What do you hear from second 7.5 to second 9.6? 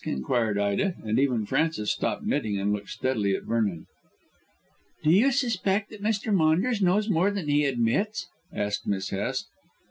admits?" asked Miss Hest.